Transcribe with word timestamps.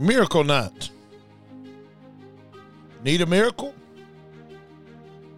Miracle 0.00 0.44
Night. 0.44 0.88
Need 3.04 3.20
a 3.20 3.26
miracle? 3.26 3.74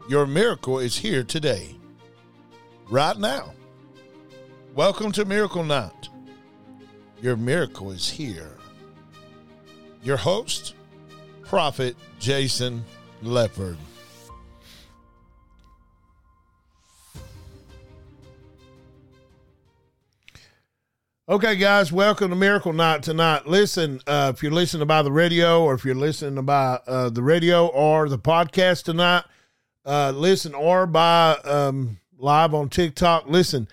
Your 0.09 0.25
miracle 0.25 0.79
is 0.79 0.97
here 0.97 1.25
today, 1.25 1.75
right 2.89 3.19
now. 3.19 3.55
Welcome 4.77 5.11
to 5.13 5.25
Miracle 5.25 5.65
Night. 5.65 6.09
Your 7.21 7.37
miracle 7.37 7.91
is 7.91 8.09
here. 8.09 8.57
Your 10.05 10.17
host, 10.17 10.77
Prophet 11.43 11.97
Jason 12.21 12.85
Lepard. 13.21 13.79
Okay, 21.33 21.57
guys, 21.57 21.91
welcome 21.91 22.29
to 22.29 22.37
Miracle 22.37 22.75
Night 22.75 23.03
tonight. 23.03 23.47
Listen, 23.47 24.03
uh, 24.07 24.31
if 24.35 24.43
you're 24.43 24.53
listening 24.53 24.87
by 24.87 25.01
the 25.01 25.11
radio 25.11 25.65
or 25.65 25.73
if 25.73 25.83
you're 25.83 25.95
listening 25.95 26.45
by 26.45 26.79
uh, 26.87 27.09
the 27.09 27.23
radio 27.23 27.69
or 27.69 28.07
the 28.11 28.19
podcast 28.19 28.83
tonight, 28.85 29.25
uh, 29.87 30.13
listen, 30.15 30.53
or 30.53 30.87
by 30.87 31.39
um, 31.45 31.99
live 32.19 32.53
on 32.53 32.69
TikTok, 32.69 33.29
listen, 33.29 33.67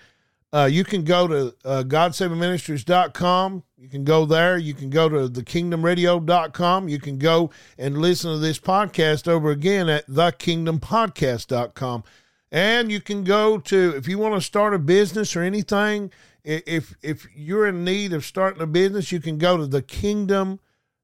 uh, 0.54 0.70
you 0.72 0.84
can 0.84 1.04
go 1.04 1.28
to 1.28 1.54
uh, 1.66 1.82
GodSavingMinistries.com. 1.82 3.62
You 3.76 3.88
can 3.90 4.04
go 4.04 4.24
there. 4.24 4.56
You 4.56 4.72
can 4.72 4.88
go 4.88 5.10
to 5.10 5.28
thekingdomradio.com. 5.28 6.88
You 6.88 6.98
can 6.98 7.18
go 7.18 7.50
and 7.76 7.98
listen 7.98 8.32
to 8.32 8.38
this 8.38 8.58
podcast 8.58 9.28
over 9.28 9.50
again 9.50 9.90
at 9.90 10.06
thekingdompodcast.com. 10.06 12.04
And 12.52 12.90
you 12.90 13.02
can 13.02 13.22
go 13.22 13.58
to, 13.58 13.94
if 13.96 14.08
you 14.08 14.16
want 14.16 14.34
to 14.34 14.40
start 14.40 14.72
a 14.72 14.78
business 14.78 15.36
or 15.36 15.42
anything, 15.42 16.10
if 16.44 16.94
if 17.02 17.26
you're 17.34 17.66
in 17.66 17.84
need 17.84 18.12
of 18.12 18.24
starting 18.24 18.62
a 18.62 18.66
business, 18.66 19.10
you 19.12 19.20
can 19.20 19.38
go 19.38 19.56
to 19.56 19.66
the 19.66 19.82
kingdom, 19.82 20.60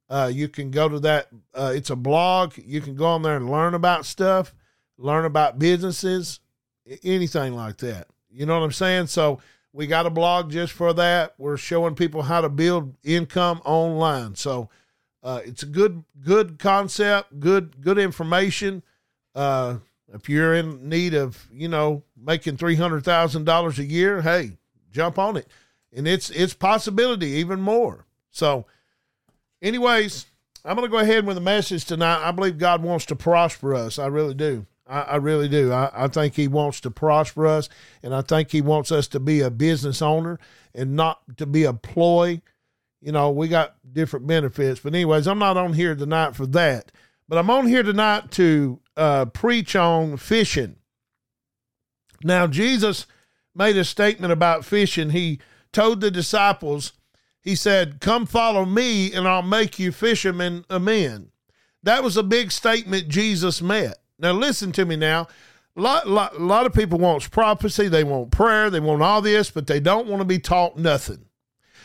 Uh, 0.10 0.30
you 0.32 0.48
can 0.48 0.72
go 0.72 0.88
to 0.88 1.00
that. 1.00 1.28
Uh, 1.54 1.74
it's 1.76 1.90
a 1.90 1.96
blog. 1.96 2.54
You 2.58 2.82
can 2.82 2.96
go 2.96 3.06
on 3.06 3.22
there 3.22 3.36
and 3.36 3.50
learn 3.50 3.74
about 3.74 4.06
stuff, 4.06 4.54
learn 4.98 5.26
about 5.26 5.60
businesses, 5.60 6.40
anything 7.04 7.54
like 7.54 7.78
that. 7.78 8.08
You 8.30 8.46
know 8.46 8.60
what 8.60 8.66
I'm 8.66 8.72
saying? 8.72 9.08
So 9.08 9.40
we 9.74 9.88
got 9.88 10.06
a 10.06 10.12
blog 10.12 10.52
just 10.52 10.74
for 10.74 10.94
that. 10.94 11.34
We're 11.38 11.58
showing 11.58 11.96
people 11.96 12.22
how 12.22 12.42
to 12.42 12.50
build 12.50 12.96
income 13.04 13.62
online. 13.66 14.36
So 14.36 14.70
uh, 15.24 15.42
it's 15.44 15.64
a 15.64 15.68
good 15.68 16.04
good 16.22 16.60
concept, 16.60 17.40
good 17.40 17.82
good 17.82 17.98
information. 17.98 18.84
Uh, 19.34 19.78
if 20.14 20.30
you're 20.30 20.54
in 20.54 20.88
need 20.88 21.14
of 21.14 21.48
you 21.52 21.68
know 21.68 22.04
making 22.16 22.58
three 22.58 22.76
hundred 22.76 23.04
thousand 23.04 23.46
dollars 23.46 23.80
a 23.80 23.86
year, 23.86 24.22
hey, 24.22 24.58
jump 24.92 25.18
on 25.18 25.36
it, 25.36 25.48
and 25.92 26.08
it's 26.08 26.30
it's 26.30 26.54
possibility 26.54 27.28
even 27.30 27.60
more. 27.60 28.06
So 28.30 28.68
anyways, 29.62 30.26
I'm 30.64 30.76
going 30.76 30.88
to 30.88 30.92
go 30.92 31.00
ahead 31.00 31.26
with 31.26 31.36
the 31.36 31.42
message 31.42 31.86
tonight. 31.86 32.28
I 32.28 32.32
believe 32.32 32.58
God 32.58 32.82
wants 32.82 33.06
to 33.08 33.16
prosper 33.16 33.76
us. 33.76 34.00
I 34.00 34.08
really 34.08 34.34
do. 34.34 34.66
I, 34.88 35.02
I 35.02 35.16
really 35.18 35.48
do. 35.48 35.72
I, 35.72 35.92
I, 35.94 36.08
think 36.08 36.36
He 36.36 36.48
wants 36.48 36.80
to 36.82 36.92
prosper 36.92 37.48
us, 37.48 37.70
and 38.02 38.14
I 38.14 38.22
think 38.22 38.52
He 38.52 38.62
wants 38.62 38.92
us 38.92 39.08
to 39.10 39.20
be 39.20 39.42
a 39.42 39.50
business 39.50 40.02
owner 40.02 40.40
and 40.74 40.96
not 40.96 41.38
to 41.38 41.46
be 41.46 41.64
a 41.64 41.74
ploy. 41.74 42.42
You 43.02 43.12
know, 43.12 43.30
we 43.30 43.48
got 43.48 43.76
different 43.92 44.26
benefits. 44.28 44.80
But, 44.80 44.94
anyways, 44.94 45.28
I'm 45.28 45.40
not 45.40 45.58
on 45.58 45.74
here 45.74 45.96
tonight 45.96 46.36
for 46.36 46.48
that. 46.48 46.92
But 47.28 47.38
I'm 47.38 47.50
on 47.50 47.68
here 47.68 47.84
tonight 47.84 48.32
to 48.32 48.80
uh, 48.98 49.26
preach 49.26 49.76
on 49.76 50.18
fishing. 50.18 50.78
Now, 52.24 52.48
Jesus 52.48 53.06
made 53.54 53.78
a 53.78 53.84
statement 53.86 54.34
about 54.34 54.66
fishing. 54.66 55.12
He 55.12 55.40
told 55.72 56.02
the 56.02 56.12
disciples, 56.12 56.94
he 57.46 57.56
said, 57.56 58.02
Come 58.02 58.26
follow 58.26 58.66
me, 58.66 59.14
and 59.14 59.28
I'll 59.28 59.44
make 59.44 59.78
you 59.78 59.92
fishermen 59.92 60.66
of 60.68 60.82
men. 60.82 61.30
That 61.84 62.04
was 62.04 62.18
a 62.18 62.24
big 62.24 62.52
statement 62.52 63.08
Jesus 63.08 63.62
met. 63.62 64.00
Now, 64.18 64.32
listen 64.32 64.72
to 64.74 64.86
me 64.86 64.96
now. 64.96 65.28
A 65.78 65.82
lot, 65.82 66.08
lot, 66.08 66.42
lot 66.42 66.66
of 66.66 66.74
people 66.74 66.98
want 66.98 67.30
prophecy, 67.30 67.88
they 67.88 68.04
want 68.04 68.32
prayer, 68.32 68.70
they 68.70 68.80
want 68.80 69.04
all 69.04 69.22
this, 69.22 69.52
but 69.52 69.68
they 69.68 69.80
don't 69.80 70.08
want 70.08 70.22
to 70.22 70.26
be 70.26 70.40
taught 70.40 70.78
nothing. 70.78 71.26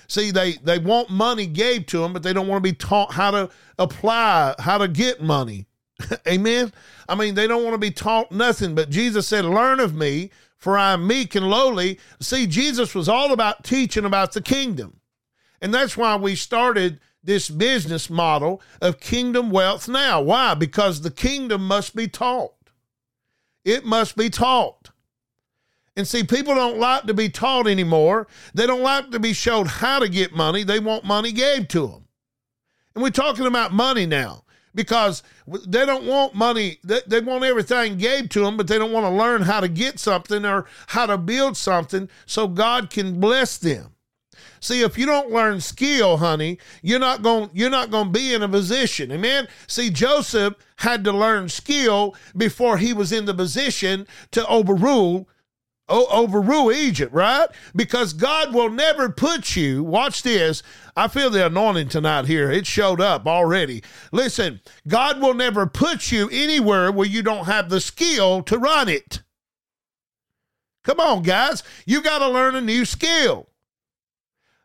See, 0.09 0.31
they, 0.31 0.53
they 0.53 0.79
want 0.79 1.11
money 1.11 1.47
gave 1.47 1.87
to 1.87 1.99
them, 1.99 2.15
but 2.15 2.23
they 2.23 2.33
don't 2.33 2.49
want 2.49 2.65
to 2.65 2.69
be 2.69 2.77
taught 2.77 3.13
how 3.13 3.31
to 3.31 3.51
apply, 3.79 4.55
how 4.59 4.79
to 4.79 4.89
get 4.89 5.21
money. 5.21 5.67
Amen. 6.29 6.73
I 7.09 7.15
mean, 7.15 7.35
they 7.35 7.47
don't 7.47 7.65
want 7.65 7.75
to 7.75 7.79
be 7.79 7.91
taught 7.91 8.33
nothing, 8.33 8.75
but 8.75 8.89
Jesus 8.89 9.29
said, 9.29 9.45
Learn 9.45 9.79
of 9.79 9.95
me, 9.95 10.31
for 10.57 10.79
I 10.79 10.93
am 10.93 11.07
meek 11.07 11.35
and 11.35 11.51
lowly. 11.51 11.99
See, 12.21 12.47
Jesus 12.47 12.95
was 12.95 13.09
all 13.09 13.33
about 13.33 13.63
teaching 13.65 14.05
about 14.05 14.33
the 14.33 14.41
kingdom. 14.41 15.00
And 15.61 15.73
that's 15.75 15.97
why 15.97 16.17
we 16.17 16.35
started 16.35 17.01
this 17.23 17.51
business 17.51 18.09
model 18.09 18.63
of 18.81 19.01
kingdom 19.01 19.51
wealth 19.51 19.89
now. 19.89 20.23
Why? 20.23 20.55
Because 20.55 21.03
the 21.03 21.11
kingdom 21.11 21.67
must 21.67 21.95
be 21.95 22.09
taught. 22.09 22.55
It 23.65 23.85
must 23.85 24.17
be 24.17 24.31
taught. 24.31 24.91
And 25.97 26.09
see, 26.09 26.25
people 26.25 26.55
don't 26.55 26.79
like 26.79 27.05
to 27.05 27.15
be 27.15 27.29
taught 27.29 27.67
anymore. 27.67 28.27
They 28.55 28.67
don't 28.67 28.81
like 28.81 29.11
to 29.11 29.19
be 29.19 29.35
showed 29.35 29.67
how 29.67 29.99
to 29.99 30.09
get 30.09 30.33
money. 30.33 30.63
They 30.63 30.79
want 30.79 31.05
money 31.05 31.33
gave 31.33 31.69
to 31.69 31.89
them. 31.89 32.09
And 32.95 33.03
we're 33.03 33.11
talking 33.11 33.47
about 33.47 33.73
money 33.73 34.07
now 34.07 34.45
because 34.75 35.23
they 35.47 35.85
don't 35.85 36.07
want 36.07 36.35
money. 36.35 36.79
They, 36.85 37.21
want 37.21 37.45
everything 37.45 37.99
gave 37.99 38.29
to 38.31 38.41
them, 38.41 38.57
but 38.57 38.67
they 38.67 38.79
don't 38.79 38.93
want 38.93 39.05
to 39.07 39.11
learn 39.11 39.43
how 39.43 39.61
to 39.61 39.69
get 39.69 39.99
something 39.99 40.45
or 40.45 40.67
how 40.89 41.07
to 41.07 41.19
build 41.19 41.57
something 41.57 42.09
so 42.25 42.49
God 42.49 42.91
can 42.91 43.21
bless 43.21 43.59
them. 43.59 43.95
See, 44.61 44.83
if 44.83 44.99
you 44.99 45.07
don't 45.07 45.31
learn 45.31 45.61
skill, 45.61 46.19
honey, 46.19 46.59
you're 46.83 46.99
not 46.99 47.23
going 47.23 47.51
you're 47.53 47.71
not 47.71 47.91
going 47.91 48.13
to 48.13 48.19
be 48.19 48.35
in 48.35 48.43
a 48.43 48.49
position. 48.49 49.11
Amen. 49.11 49.49
See, 49.67 49.91
Joseph 49.91 50.55
had 50.77 51.03
to 51.05 51.13
learn 51.13 51.49
skill 51.49 52.15
before 52.37 52.79
he 52.79 52.93
was 52.93 53.11
in 53.11 53.25
the 53.25 53.35
position 53.35 54.07
to 54.33 54.47
overrule 54.47 55.29
overrule 55.91 56.71
Egypt, 56.71 57.13
right? 57.13 57.49
Because 57.75 58.13
God 58.13 58.55
will 58.55 58.71
never 58.71 59.09
put 59.09 59.57
you, 59.57 59.83
watch 59.83 60.23
this. 60.23 60.63
I 60.97 61.09
feel 61.09 61.31
the 61.31 61.47
anointing 61.47 61.89
tonight 61.89 62.27
here. 62.27 62.51
It 62.51 62.67
showed 62.67 63.01
up 63.01 63.27
already. 63.27 63.83
Listen, 64.13 64.61
God 64.87 65.21
will 65.21 65.35
never 65.35 65.67
put 65.67 66.13
you 66.13 66.29
anywhere 66.31 66.93
where 66.93 67.09
you 67.09 67.23
don't 67.23 67.47
have 67.47 67.71
the 67.71 67.81
skill 67.81 68.43
to 68.45 68.59
run 68.59 68.89
it. 68.89 69.23
Come 70.85 71.01
on, 71.01 71.23
guys. 71.23 71.63
You 71.87 72.03
got 72.03 72.21
to 72.21 72.29
learn 72.29 72.55
a 72.55 72.61
new 72.61 72.85
skill. 72.85 73.50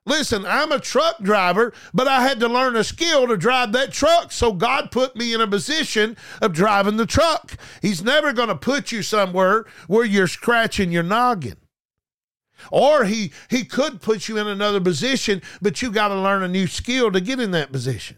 Listen, 0.07 0.45
I'm 0.45 0.71
a 0.71 0.79
truck 0.79 1.19
driver, 1.19 1.73
but 1.91 2.07
I 2.07 2.21
had 2.21 2.39
to 2.41 2.47
learn 2.47 2.75
a 2.75 2.83
skill 2.83 3.27
to 3.27 3.35
drive 3.35 3.71
that 3.71 3.91
truck. 3.91 4.31
So 4.31 4.53
God 4.53 4.91
put 4.91 5.16
me 5.16 5.33
in 5.33 5.41
a 5.41 5.47
position 5.47 6.16
of 6.41 6.53
driving 6.53 6.97
the 6.97 7.07
truck. 7.07 7.57
He's 7.81 8.03
never 8.03 8.31
going 8.31 8.49
to 8.49 8.55
put 8.55 8.91
you 8.91 9.01
somewhere 9.01 9.66
where 9.88 10.05
you're 10.05 10.27
scratching 10.27 10.91
your 10.91 11.03
noggin. 11.03 11.57
Or 12.72 13.05
he 13.05 13.31
he 13.49 13.66
could 13.66 14.02
put 14.02 14.28
you 14.28 14.37
in 14.37 14.47
another 14.47 14.79
position, 14.79 15.41
but 15.61 15.81
you 15.81 15.91
got 15.91 16.09
to 16.09 16.16
learn 16.16 16.43
a 16.43 16.47
new 16.47 16.67
skill 16.67 17.11
to 17.11 17.19
get 17.19 17.40
in 17.40 17.51
that 17.51 17.72
position. 17.72 18.17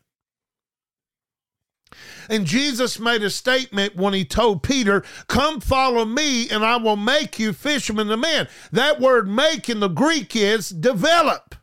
And 2.29 2.45
Jesus 2.45 2.99
made 2.99 3.23
a 3.23 3.29
statement 3.29 3.95
when 3.95 4.13
he 4.13 4.25
told 4.25 4.61
Peter, 4.61 5.03
Come 5.27 5.61
follow 5.61 6.05
me, 6.05 6.49
and 6.49 6.63
I 6.63 6.77
will 6.77 6.97
make 6.97 7.39
you 7.39 7.53
fishermen 7.53 8.11
of 8.11 8.19
men. 8.19 8.47
That 8.71 8.99
word 8.99 9.27
make 9.27 9.69
in 9.69 9.79
the 9.79 9.87
Greek 9.87 10.35
is 10.35 10.69
develop. 10.69 11.55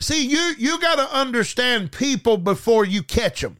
See, 0.00 0.26
you 0.26 0.54
you 0.58 0.80
got 0.80 0.96
to 0.96 1.14
understand 1.14 1.92
people 1.92 2.38
before 2.38 2.84
you 2.84 3.02
catch 3.02 3.42
them. 3.42 3.58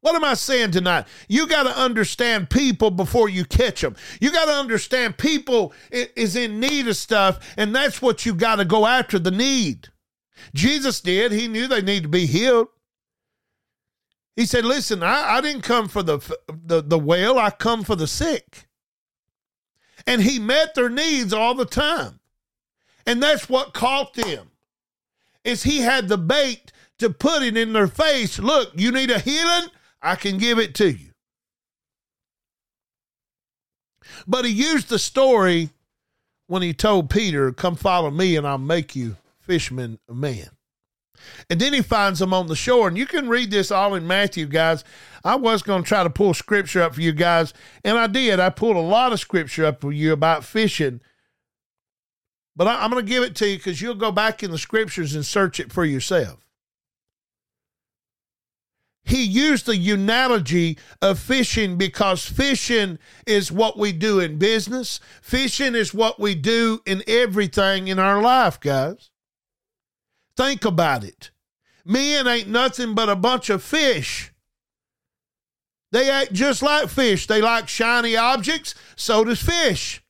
What 0.00 0.14
am 0.14 0.24
I 0.24 0.34
saying 0.34 0.72
tonight? 0.72 1.06
You 1.28 1.48
got 1.48 1.64
to 1.64 1.76
understand 1.76 2.50
people 2.50 2.90
before 2.90 3.28
you 3.28 3.44
catch 3.44 3.80
them. 3.80 3.96
You 4.20 4.30
got 4.30 4.44
to 4.44 4.52
understand 4.52 5.18
people 5.18 5.72
is 5.90 6.36
in 6.36 6.60
need 6.60 6.86
of 6.86 6.96
stuff, 6.96 7.54
and 7.56 7.74
that's 7.74 8.00
what 8.00 8.24
you 8.24 8.34
got 8.34 8.56
to 8.56 8.64
go 8.64 8.86
after 8.86 9.18
the 9.18 9.30
need. 9.30 9.88
Jesus 10.54 11.00
did. 11.00 11.32
He 11.32 11.48
knew 11.48 11.66
they 11.66 11.82
need 11.82 12.04
to 12.04 12.08
be 12.08 12.26
healed. 12.26 12.68
He 14.36 14.46
said, 14.46 14.64
Listen, 14.64 15.02
I, 15.02 15.38
I 15.38 15.40
didn't 15.40 15.62
come 15.62 15.88
for 15.88 16.02
the, 16.02 16.18
the, 16.48 16.82
the 16.82 16.98
well, 16.98 17.38
I 17.38 17.50
come 17.50 17.82
for 17.82 17.96
the 17.96 18.06
sick. 18.06 18.68
And 20.06 20.22
he 20.22 20.38
met 20.38 20.74
their 20.74 20.90
needs 20.90 21.32
all 21.32 21.54
the 21.54 21.64
time. 21.64 22.20
And 23.06 23.22
that's 23.22 23.48
what 23.48 23.72
caught 23.72 24.14
them. 24.14 24.50
Is 25.44 25.62
he 25.62 25.78
had 25.78 26.08
the 26.08 26.18
bait 26.18 26.72
to 26.98 27.10
put 27.10 27.42
it 27.42 27.56
in 27.56 27.72
their 27.72 27.86
face. 27.86 28.38
Look, 28.38 28.70
you 28.74 28.90
need 28.90 29.10
a 29.10 29.18
healing? 29.18 29.70
I 30.02 30.16
can 30.16 30.38
give 30.38 30.58
it 30.58 30.74
to 30.76 30.90
you. 30.90 31.10
But 34.26 34.44
he 34.44 34.50
used 34.50 34.88
the 34.88 34.98
story 34.98 35.70
when 36.46 36.62
he 36.62 36.72
told 36.72 37.10
Peter, 37.10 37.52
Come 37.52 37.76
follow 37.76 38.10
me 38.10 38.36
and 38.36 38.46
I'll 38.46 38.58
make 38.58 38.96
you 38.96 39.16
fishermen 39.40 39.98
of 40.08 40.16
men. 40.16 40.50
And 41.50 41.60
then 41.60 41.72
he 41.72 41.82
finds 41.82 42.18
them 42.18 42.32
on 42.32 42.46
the 42.46 42.56
shore. 42.56 42.88
And 42.88 42.96
you 42.96 43.06
can 43.06 43.28
read 43.28 43.50
this 43.50 43.70
all 43.70 43.94
in 43.94 44.06
Matthew, 44.06 44.46
guys. 44.46 44.84
I 45.24 45.34
was 45.36 45.62
going 45.62 45.82
to 45.82 45.88
try 45.88 46.02
to 46.02 46.10
pull 46.10 46.34
scripture 46.34 46.82
up 46.82 46.94
for 46.94 47.00
you 47.00 47.12
guys, 47.12 47.52
and 47.84 47.98
I 47.98 48.06
did. 48.06 48.38
I 48.38 48.50
pulled 48.50 48.76
a 48.76 48.80
lot 48.80 49.12
of 49.12 49.18
scripture 49.18 49.64
up 49.64 49.80
for 49.80 49.92
you 49.92 50.12
about 50.12 50.44
fishing. 50.44 51.00
But 52.56 52.68
I, 52.68 52.84
am 52.84 52.90
going 52.90 53.04
to 53.04 53.08
give 53.08 53.22
it 53.22 53.36
to 53.36 53.48
you 53.48 53.58
because 53.58 53.82
you'll 53.82 53.94
go 53.94 54.10
back 54.10 54.42
in 54.42 54.50
the 54.50 54.58
scriptures 54.58 55.14
and 55.14 55.24
search 55.24 55.60
it 55.60 55.70
for 55.70 55.84
yourself. 55.84 56.38
He 59.04 59.22
used 59.22 59.66
the 59.66 59.92
analogy 59.92 60.78
of 61.00 61.20
fishing 61.20 61.76
because 61.76 62.24
fishing 62.24 62.98
is 63.24 63.52
what 63.52 63.78
we 63.78 63.92
do 63.92 64.18
in 64.18 64.38
business. 64.38 64.98
Fishing 65.22 65.76
is 65.76 65.94
what 65.94 66.18
we 66.18 66.34
do 66.34 66.80
in 66.84 67.04
everything 67.06 67.86
in 67.86 68.00
our 68.00 68.20
life, 68.20 68.58
guys. 68.58 69.10
Think 70.36 70.64
about 70.64 71.04
it. 71.04 71.30
Men 71.84 72.26
ain't 72.26 72.48
nothing 72.48 72.94
but 72.94 73.08
a 73.08 73.14
bunch 73.14 73.48
of 73.48 73.62
fish. 73.62 74.32
They 75.92 76.10
act 76.10 76.32
just 76.32 76.60
like 76.60 76.88
fish. 76.88 77.28
They 77.28 77.40
like 77.40 77.68
shiny 77.68 78.16
objects, 78.16 78.74
so 78.96 79.22
does 79.22 79.40
fish. 79.40 80.02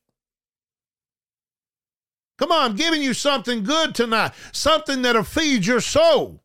Come 2.39 2.53
on, 2.53 2.71
I'm 2.71 2.77
giving 2.77 3.03
you 3.03 3.15
something 3.15 3.63
good 3.63 3.95
tonight, 3.95 4.33
something 4.53 5.03
that'll 5.03 5.25
feed 5.25 5.65
your 5.65 5.81
soul. 5.81 6.43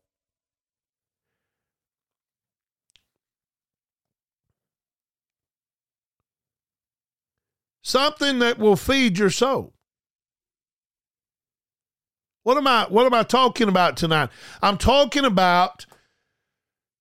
Something 7.82 8.38
that 8.38 8.58
will 8.58 8.76
feed 8.76 9.18
your 9.18 9.28
soul. 9.28 9.74
What 12.44 12.56
am 12.56 12.66
I 12.66 12.86
what 12.88 13.06
am 13.06 13.14
I 13.14 13.22
talking 13.22 13.68
about 13.68 13.96
tonight? 13.96 14.30
I'm 14.62 14.78
talking 14.78 15.24
about 15.24 15.84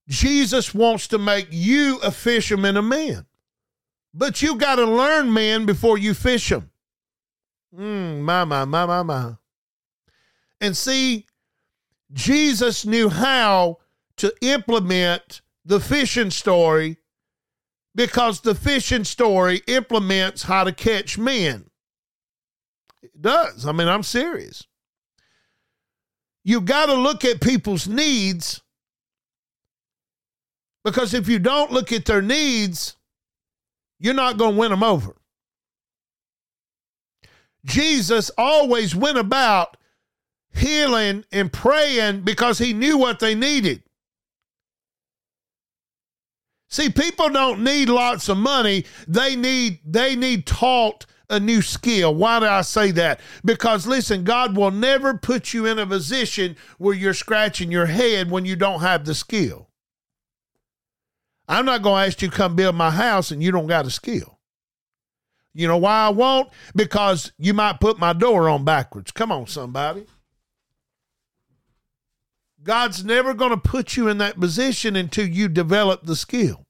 Jesus 0.09 0.73
wants 0.73 1.07
to 1.07 1.17
make 1.17 1.47
you 1.51 1.99
a 2.03 2.11
fisherman 2.11 2.77
of 2.77 2.85
men. 2.85 3.25
But 4.13 4.41
you 4.41 4.57
got 4.57 4.75
to 4.75 4.85
learn 4.85 5.33
men 5.33 5.65
before 5.65 5.97
you 5.97 6.13
fish 6.13 6.49
them. 6.49 6.70
Mm, 7.77 8.19
my, 8.21 8.43
my, 8.43 8.65
my, 8.65 8.85
my, 8.85 9.03
my. 9.03 9.33
And 10.59 10.75
see, 10.75 11.25
Jesus 12.13 12.85
knew 12.85 13.09
how 13.09 13.77
to 14.17 14.33
implement 14.41 15.41
the 15.65 15.79
fishing 15.79 16.29
story 16.29 16.97
because 17.95 18.41
the 18.41 18.55
fishing 18.55 19.03
story 19.03 19.61
implements 19.67 20.43
how 20.43 20.63
to 20.63 20.71
catch 20.71 21.17
men. 21.17 21.69
It 23.01 23.19
does. 23.19 23.65
I 23.65 23.71
mean, 23.71 23.87
I'm 23.87 24.03
serious 24.03 24.65
You've 26.43 26.65
got 26.65 26.87
to 26.87 26.95
look 26.95 27.23
at 27.23 27.41
people's 27.41 27.87
needs 27.87 28.61
because 30.83 31.13
if 31.13 31.27
you 31.27 31.37
don't 31.37 31.71
look 31.71 31.91
at 31.91 32.05
their 32.05 32.21
needs, 32.21 32.95
you're 33.99 34.15
not 34.15 34.37
going 34.37 34.55
to 34.55 34.59
win 34.59 34.71
them 34.71 34.83
over. 34.83 35.15
Jesus 37.65 38.31
always 38.37 38.95
went 38.95 39.17
about 39.17 39.77
healing 40.53 41.23
and 41.31 41.51
praying 41.51 42.21
because 42.21 42.57
he 42.57 42.73
knew 42.73 42.97
what 42.97 43.19
they 43.19 43.35
needed. 43.35 43.83
See, 46.69 46.89
people 46.89 47.29
don't 47.29 47.63
need 47.63 47.89
lots 47.89 48.29
of 48.29 48.37
money. 48.37 48.85
They 49.07 49.35
need 49.35 49.79
they 49.85 50.15
need 50.15 50.45
taught 50.45 51.05
a 51.29 51.39
new 51.39 51.61
skill. 51.61 52.15
Why 52.15 52.39
do 52.39 52.45
I 52.45 52.61
say 52.61 52.91
that? 52.91 53.19
Because 53.43 53.87
listen, 53.87 54.23
God 54.23 54.55
will 54.55 54.71
never 54.71 55.17
put 55.17 55.53
you 55.53 55.65
in 55.65 55.79
a 55.79 55.85
position 55.85 56.55
where 56.77 56.95
you're 56.95 57.13
scratching 57.13 57.71
your 57.71 57.87
head 57.87 58.31
when 58.31 58.45
you 58.45 58.55
don't 58.55 58.81
have 58.81 59.05
the 59.05 59.15
skill. 59.15 59.69
I'm 61.47 61.65
not 61.65 61.81
going 61.81 62.03
to 62.03 62.07
ask 62.07 62.21
you 62.21 62.29
to 62.29 62.35
come 62.35 62.55
build 62.55 62.75
my 62.75 62.91
house 62.91 63.31
and 63.31 63.43
you 63.43 63.51
don't 63.51 63.67
got 63.67 63.85
a 63.85 63.91
skill. 63.91 64.39
You 65.53 65.67
know 65.67 65.77
why 65.77 66.05
I 66.05 66.09
won't? 66.09 66.49
Because 66.75 67.31
you 67.37 67.53
might 67.53 67.79
put 67.79 67.99
my 67.99 68.13
door 68.13 68.47
on 68.47 68.63
backwards. 68.63 69.11
Come 69.11 69.31
on, 69.31 69.47
somebody. 69.47 70.05
God's 72.63 73.03
never 73.03 73.33
going 73.33 73.51
to 73.51 73.57
put 73.57 73.97
you 73.97 74.07
in 74.07 74.19
that 74.19 74.39
position 74.39 74.95
until 74.95 75.27
you 75.27 75.47
develop 75.47 76.05
the 76.05 76.15
skill. 76.15 76.65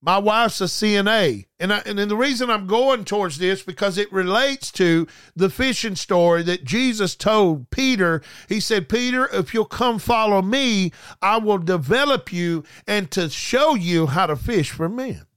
My 0.00 0.18
wife's 0.18 0.60
a 0.60 0.64
CNA. 0.64 1.46
And, 1.58 1.72
I, 1.72 1.82
and 1.84 1.98
the 1.98 2.16
reason 2.16 2.50
I'm 2.50 2.66
going 2.66 3.04
towards 3.04 3.38
this 3.38 3.62
because 3.62 3.98
it 3.98 4.12
relates 4.12 4.70
to 4.72 5.08
the 5.34 5.50
fishing 5.50 5.96
story 5.96 6.42
that 6.44 6.64
Jesus 6.64 7.16
told 7.16 7.70
Peter. 7.70 8.22
He 8.48 8.60
said, 8.60 8.88
Peter, 8.88 9.28
if 9.32 9.52
you'll 9.52 9.64
come 9.64 9.98
follow 9.98 10.40
me, 10.40 10.92
I 11.20 11.38
will 11.38 11.58
develop 11.58 12.32
you 12.32 12.62
and 12.86 13.10
to 13.10 13.28
show 13.28 13.74
you 13.74 14.06
how 14.06 14.26
to 14.26 14.36
fish 14.36 14.70
for 14.70 14.88
men. 14.88 15.27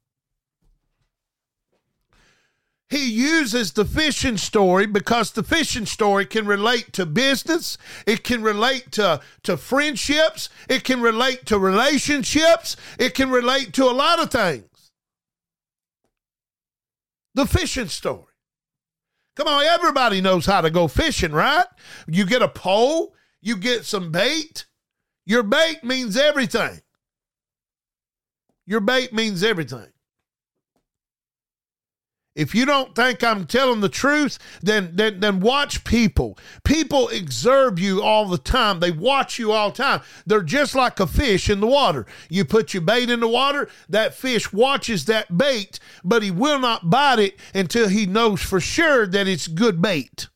He 2.91 3.09
uses 3.09 3.71
the 3.71 3.85
fishing 3.85 4.35
story 4.35 4.85
because 4.85 5.31
the 5.31 5.43
fishing 5.43 5.85
story 5.85 6.25
can 6.25 6.45
relate 6.45 6.91
to 6.91 7.05
business, 7.05 7.77
it 8.05 8.25
can 8.25 8.43
relate 8.43 8.91
to, 8.91 9.21
to 9.43 9.55
friendships, 9.55 10.49
it 10.67 10.83
can 10.83 11.01
relate 11.01 11.45
to 11.45 11.57
relationships, 11.57 12.75
it 12.99 13.13
can 13.13 13.31
relate 13.31 13.71
to 13.75 13.85
a 13.85 13.95
lot 13.95 14.21
of 14.21 14.29
things. 14.29 14.91
The 17.33 17.45
fishing 17.45 17.87
story. 17.87 18.25
Come 19.37 19.47
on, 19.47 19.63
everybody 19.63 20.19
knows 20.19 20.45
how 20.45 20.59
to 20.59 20.69
go 20.69 20.89
fishing, 20.89 21.31
right? 21.31 21.63
You 22.07 22.25
get 22.25 22.41
a 22.41 22.49
pole, 22.49 23.15
you 23.39 23.55
get 23.55 23.85
some 23.85 24.11
bait. 24.11 24.65
Your 25.25 25.43
bait 25.43 25.81
means 25.81 26.17
everything. 26.17 26.81
Your 28.65 28.81
bait 28.81 29.13
means 29.13 29.43
everything. 29.43 29.93
If 32.33 32.55
you 32.55 32.65
don't 32.65 32.95
think 32.95 33.23
I'm 33.23 33.45
telling 33.45 33.81
the 33.81 33.89
truth, 33.89 34.39
then, 34.61 34.91
then, 34.93 35.19
then 35.19 35.41
watch 35.41 35.83
people. 35.83 36.37
People 36.63 37.09
observe 37.09 37.77
you 37.77 38.01
all 38.01 38.25
the 38.25 38.37
time. 38.37 38.79
They 38.79 38.91
watch 38.91 39.37
you 39.37 39.51
all 39.51 39.71
the 39.71 39.83
time. 39.83 40.01
They're 40.25 40.41
just 40.41 40.73
like 40.73 41.01
a 41.01 41.07
fish 41.07 41.49
in 41.49 41.59
the 41.59 41.67
water. 41.67 42.05
You 42.29 42.45
put 42.45 42.73
your 42.73 42.81
bait 42.81 43.09
in 43.09 43.19
the 43.19 43.27
water, 43.27 43.69
that 43.89 44.13
fish 44.13 44.53
watches 44.53 45.05
that 45.05 45.37
bait, 45.37 45.79
but 46.05 46.23
he 46.23 46.31
will 46.31 46.59
not 46.59 46.89
bite 46.89 47.19
it 47.19 47.39
until 47.53 47.89
he 47.89 48.05
knows 48.05 48.41
for 48.41 48.61
sure 48.61 49.05
that 49.07 49.27
it's 49.27 49.47
good 49.47 49.81
bait. 49.81 50.27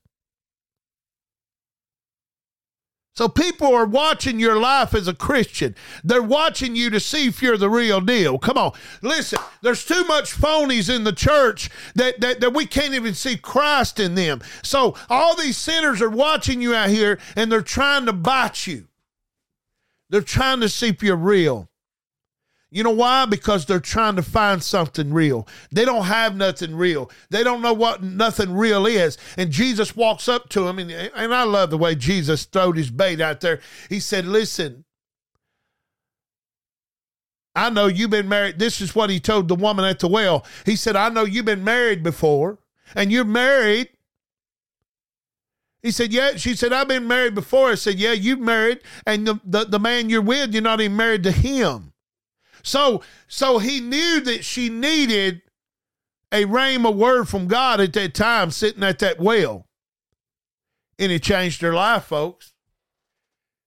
So 3.15 3.29
people 3.29 3.73
are 3.73 3.85
watching 3.85 4.39
your 4.39 4.59
life 4.59 4.93
as 4.93 5.07
a 5.07 5.13
Christian. 5.13 5.73
They're 6.03 6.21
watching 6.21 6.75
you 6.75 6.89
to 6.89 6.99
see 6.99 7.27
if 7.27 7.41
you're 7.41 7.57
the 7.57 7.69
real 7.69 8.01
deal. 8.01 8.37
Come 8.37 8.57
on. 8.57 8.73
Listen, 9.01 9.39
there's 9.61 9.85
too 9.85 10.03
much 10.03 10.33
phonies 10.33 10.93
in 10.93 11.05
the 11.05 11.13
church 11.13 11.69
that, 11.95 12.19
that, 12.19 12.41
that 12.41 12.53
we 12.53 12.65
can't 12.65 12.93
even 12.93 13.13
see 13.13 13.37
Christ 13.37 14.01
in 14.01 14.15
them. 14.15 14.41
So 14.63 14.97
all 15.09 15.33
these 15.35 15.55
sinners 15.55 16.01
are 16.01 16.09
watching 16.09 16.61
you 16.61 16.75
out 16.75 16.89
here 16.89 17.17
and 17.37 17.49
they're 17.49 17.61
trying 17.61 18.05
to 18.07 18.13
bite 18.13 18.67
you. 18.67 18.87
They're 20.09 20.21
trying 20.21 20.59
to 20.59 20.69
see 20.69 20.89
if 20.89 21.01
you're 21.01 21.15
real. 21.15 21.69
You 22.75 22.83
know 22.83 22.91
why? 22.91 23.25
Because 23.25 23.65
they're 23.65 23.79
trying 23.79 24.17
to 24.17 24.21
find 24.21 24.61
something 24.61 25.13
real. 25.13 25.47
They 25.71 25.85
don't 25.85 26.03
have 26.03 26.35
nothing 26.35 26.75
real. 26.75 27.09
They 27.29 27.41
don't 27.41 27.61
know 27.61 27.71
what 27.71 28.03
nothing 28.03 28.53
real 28.53 28.85
is. 28.85 29.17
And 29.37 29.49
Jesus 29.49 29.95
walks 29.95 30.27
up 30.27 30.49
to 30.49 30.67
him, 30.67 30.79
and, 30.79 30.91
and 30.91 31.33
I 31.33 31.43
love 31.43 31.69
the 31.69 31.77
way 31.77 31.95
Jesus 31.95 32.43
throwed 32.43 32.75
his 32.75 32.91
bait 32.91 33.21
out 33.21 33.39
there. 33.39 33.61
He 33.87 34.01
said, 34.01 34.25
Listen, 34.25 34.83
I 37.55 37.69
know 37.69 37.87
you've 37.87 38.09
been 38.09 38.27
married. 38.27 38.59
This 38.59 38.81
is 38.81 38.93
what 38.93 39.09
he 39.09 39.21
told 39.21 39.47
the 39.47 39.55
woman 39.55 39.85
at 39.85 39.99
the 39.99 40.09
well. 40.09 40.45
He 40.65 40.75
said, 40.75 40.97
I 40.97 41.07
know 41.07 41.23
you've 41.23 41.45
been 41.45 41.63
married 41.63 42.03
before, 42.03 42.59
and 42.93 43.09
you're 43.09 43.23
married. 43.23 43.87
He 45.81 45.91
said, 45.91 46.11
Yeah. 46.11 46.35
She 46.35 46.57
said, 46.57 46.73
I've 46.73 46.89
been 46.89 47.07
married 47.07 47.35
before. 47.35 47.69
I 47.69 47.75
said, 47.75 47.95
Yeah, 47.95 48.11
you've 48.11 48.41
married, 48.41 48.81
and 49.07 49.25
the, 49.25 49.39
the, 49.45 49.63
the 49.63 49.79
man 49.79 50.09
you're 50.09 50.21
with, 50.21 50.51
you're 50.51 50.61
not 50.61 50.81
even 50.81 50.97
married 50.97 51.23
to 51.23 51.31
him. 51.31 51.93
So 52.65 53.03
so 53.27 53.59
he 53.59 53.79
knew 53.79 54.19
that 54.21 54.43
she 54.43 54.69
needed 54.69 55.43
a 56.31 56.45
rhema 56.45 56.93
word 56.93 57.29
from 57.29 57.47
God 57.47 57.79
at 57.79 57.93
that 57.93 58.15
time, 58.15 58.49
sitting 58.49 58.83
at 58.83 58.99
that 58.99 59.19
well. 59.19 59.67
And 60.97 61.11
it 61.11 61.21
changed 61.21 61.61
her 61.61 61.73
life, 61.73 62.05
folks. 62.05 62.53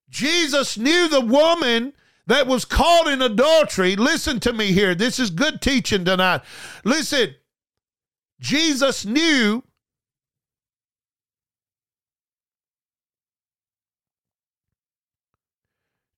Jesus 0.09 0.77
knew 0.77 1.07
the 1.07 1.21
woman 1.21 1.93
that 2.27 2.45
was 2.45 2.65
caught 2.65 3.07
in 3.07 3.21
adultery, 3.21 3.95
listen 3.95 4.39
to 4.41 4.51
me 4.51 4.73
here. 4.73 4.93
This 4.93 5.17
is 5.17 5.29
good 5.29 5.61
teaching 5.61 6.03
tonight. 6.03 6.41
Listen, 6.83 7.35
Jesus 8.39 9.05
knew 9.05 9.63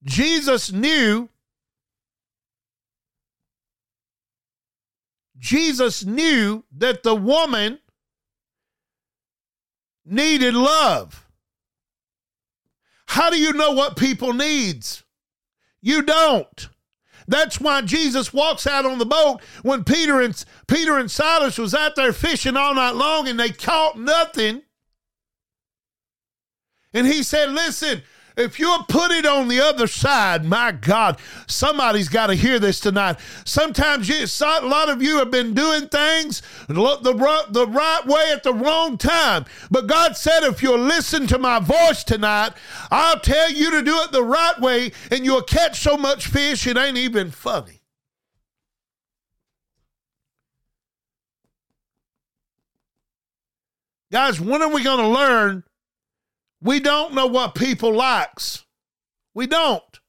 Jesus 0.03 0.71
knew 0.71 1.29
Jesus 5.41 6.05
knew 6.05 6.63
that 6.77 7.01
the 7.01 7.15
woman 7.15 7.79
needed 10.05 10.53
love. 10.53 11.27
How 13.07 13.31
do 13.31 13.37
you 13.37 13.51
know 13.51 13.71
what 13.71 13.97
people 13.97 14.33
needs? 14.33 15.03
You 15.81 16.03
don't. 16.03 16.69
That's 17.27 17.59
why 17.59 17.81
Jesus 17.81 18.31
walks 18.31 18.67
out 18.67 18.85
on 18.85 18.99
the 18.99 19.05
boat 19.05 19.41
when 19.63 19.83
Peter 19.83 20.21
and 20.21 20.45
Peter 20.67 20.97
and 20.97 21.09
Silas 21.09 21.57
was 21.57 21.73
out 21.73 21.95
there 21.95 22.13
fishing 22.13 22.55
all 22.55 22.75
night 22.75 22.95
long 22.95 23.27
and 23.27 23.39
they 23.39 23.49
caught 23.49 23.97
nothing. 23.97 24.61
And 26.93 27.07
he 27.07 27.23
said, 27.23 27.51
"Listen, 27.51 28.03
if 28.37 28.59
you'll 28.59 28.83
put 28.83 29.11
it 29.11 29.25
on 29.25 29.47
the 29.47 29.59
other 29.59 29.87
side, 29.87 30.45
my 30.45 30.71
God, 30.71 31.19
somebody's 31.47 32.09
got 32.09 32.27
to 32.27 32.35
hear 32.35 32.59
this 32.59 32.79
tonight. 32.79 33.17
Sometimes 33.45 34.07
you, 34.07 34.15
a 34.23 34.65
lot 34.65 34.89
of 34.89 35.01
you 35.01 35.17
have 35.17 35.31
been 35.31 35.53
doing 35.53 35.87
things 35.87 36.41
the, 36.67 36.73
the, 36.73 37.45
the 37.49 37.67
right 37.67 38.05
way 38.05 38.31
at 38.31 38.43
the 38.43 38.53
wrong 38.53 38.97
time. 38.97 39.45
But 39.69 39.87
God 39.87 40.15
said, 40.15 40.43
if 40.43 40.63
you'll 40.63 40.79
listen 40.79 41.27
to 41.27 41.37
my 41.37 41.59
voice 41.59 42.03
tonight, 42.03 42.53
I'll 42.89 43.19
tell 43.19 43.51
you 43.51 43.71
to 43.71 43.81
do 43.81 43.97
it 44.01 44.11
the 44.11 44.23
right 44.23 44.59
way, 44.59 44.91
and 45.09 45.25
you'll 45.25 45.43
catch 45.43 45.79
so 45.79 45.97
much 45.97 46.27
fish 46.27 46.67
it 46.67 46.77
ain't 46.77 46.97
even 46.97 47.31
funny. 47.31 47.81
Guys, 54.11 54.41
when 54.41 54.61
are 54.61 54.69
we 54.69 54.83
going 54.83 54.99
to 54.99 55.07
learn 55.07 55.63
we 56.61 56.79
don't 56.79 57.13
know 57.13 57.27
what 57.27 57.55
people 57.55 57.93
likes. 57.93 58.65
We 59.33 59.47
don't. 59.47 59.99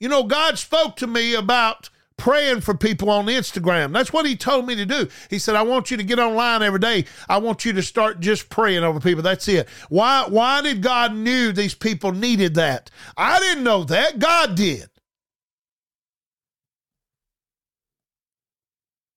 You 0.00 0.08
know, 0.08 0.24
God 0.24 0.58
spoke 0.58 0.96
to 0.96 1.06
me 1.06 1.34
about 1.34 1.88
praying 2.16 2.60
for 2.60 2.74
people 2.74 3.10
on 3.10 3.26
Instagram. 3.26 3.92
That's 3.92 4.12
what 4.12 4.26
he 4.26 4.36
told 4.36 4.66
me 4.66 4.74
to 4.76 4.86
do. 4.86 5.08
He 5.30 5.38
said, 5.38 5.56
I 5.56 5.62
want 5.62 5.90
you 5.90 5.96
to 5.96 6.02
get 6.02 6.18
online 6.18 6.62
every 6.62 6.78
day. 6.78 7.04
I 7.28 7.38
want 7.38 7.64
you 7.64 7.72
to 7.72 7.82
start 7.82 8.20
just 8.20 8.48
praying 8.48 8.84
over 8.84 9.00
people. 9.00 9.22
That's 9.22 9.48
it. 9.48 9.68
Why 9.88 10.26
why 10.28 10.60
did 10.62 10.82
God 10.82 11.14
knew 11.14 11.52
these 11.52 11.74
people 11.74 12.12
needed 12.12 12.54
that? 12.54 12.90
I 13.16 13.40
didn't 13.40 13.64
know 13.64 13.84
that. 13.84 14.18
God 14.18 14.54
did. 14.54 14.88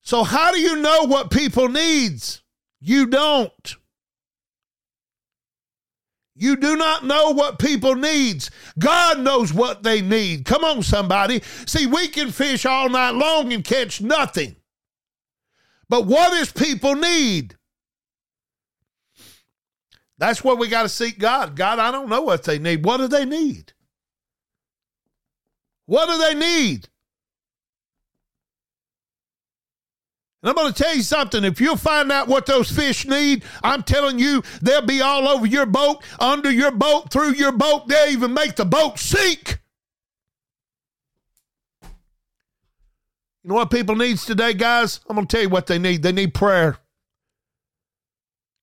So 0.02 0.24
how 0.24 0.52
do 0.52 0.60
you 0.60 0.76
know 0.78 1.04
what 1.04 1.32
people 1.32 1.68
needs? 1.68 2.44
You 2.80 3.08
don't. 3.08 3.76
You 6.36 6.58
do 6.58 6.76
not 6.76 7.06
know 7.06 7.32
what 7.32 7.60
people 7.60 7.96
needs. 7.96 8.52
God 8.78 9.20
knows 9.20 9.54
what 9.54 9.84
they 9.84 10.02
need. 10.02 10.44
Come 10.44 10.66
on, 10.66 10.84
somebody. 10.84 11.42
See, 11.66 11.88
we 11.88 12.10
can 12.10 12.32
fish 12.32 12.66
all 12.66 12.90
night 12.90 13.12
long 13.12 13.54
and 13.54 13.64
catch 13.64 14.02
nothing. 14.02 14.58
But 15.88 16.06
what 16.06 16.32
does 16.32 16.52
people 16.52 16.96
need? 16.96 17.56
That's 20.18 20.44
what 20.44 20.58
we 20.58 20.68
got 20.68 20.84
to 20.84 20.90
seek 20.90 21.20
God. 21.20 21.56
God, 21.56 21.80
I 21.80 21.92
don't 21.92 22.10
know 22.10 22.22
what 22.22 22.44
they 22.44 22.60
need. 22.60 22.84
What 22.86 22.98
do 22.98 23.08
they 23.08 23.26
need? 23.26 23.74
What 25.86 26.10
do 26.10 26.18
they 26.18 26.34
need? 26.34 26.90
And 30.46 30.52
I'm 30.52 30.56
going 30.64 30.72
to 30.72 30.84
tell 30.84 30.96
you 30.96 31.02
something. 31.02 31.44
If 31.44 31.60
you'll 31.60 31.76
find 31.76 32.12
out 32.12 32.28
what 32.28 32.46
those 32.46 32.70
fish 32.70 33.08
need, 33.08 33.44
I'm 33.64 33.82
telling 33.82 34.20
you, 34.20 34.44
they'll 34.62 34.86
be 34.86 35.02
all 35.02 35.28
over 35.28 35.48
your 35.48 35.66
boat, 35.66 36.04
under 36.20 36.52
your 36.52 36.70
boat, 36.70 37.10
through 37.12 37.34
your 37.34 37.52
boat. 37.52 37.88
They'll 37.88 38.12
even 38.12 38.32
make 38.32 38.56
the 38.56 38.64
boat 38.64 39.00
sink. 39.00 39.60
You 41.82 41.90
know 43.50 43.56
what 43.56 43.72
people 43.72 43.96
needs 43.96 44.24
today, 44.24 44.54
guys? 44.54 45.00
I'm 45.10 45.16
going 45.16 45.26
to 45.26 45.36
tell 45.36 45.42
you 45.42 45.50
what 45.50 45.66
they 45.66 45.80
need. 45.80 46.04
They 46.04 46.12
need 46.12 46.36
prayer. 46.36 46.78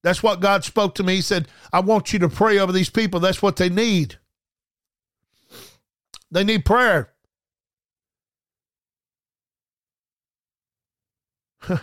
That's 0.05 0.23
what 0.23 0.39
God 0.39 0.63
spoke 0.63 0.95
to 0.97 1.03
me. 1.03 1.17
He 1.17 1.21
said, 1.21 1.49
I 1.73 1.81
want 1.81 2.13
you 2.13 2.21
to 2.21 2.29
pray 2.29 2.61
over 2.61 2.71
these 2.71 2.91
people. 2.91 3.19
That's 3.19 3.43
what 3.43 3.57
they 3.57 3.69
need. 3.69 4.19
They 6.31 6.45
need 6.45 6.65
prayer. 6.65 7.12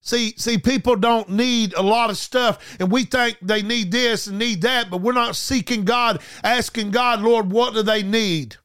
see, 0.00 0.34
see, 0.36 0.58
people 0.58 0.96
don't 0.96 1.28
need 1.28 1.74
a 1.74 1.82
lot 1.82 2.10
of 2.10 2.16
stuff, 2.16 2.76
and 2.80 2.90
we 2.90 3.04
think 3.04 3.38
they 3.42 3.62
need 3.62 3.92
this 3.92 4.26
and 4.26 4.38
need 4.38 4.62
that, 4.62 4.90
but 4.90 5.00
we're 5.00 5.12
not 5.12 5.36
seeking 5.36 5.84
God, 5.84 6.20
asking 6.42 6.90
God, 6.90 7.20
Lord, 7.20 7.50
what 7.50 7.74
do 7.74 7.82
they 7.82 8.02
need? 8.02 8.56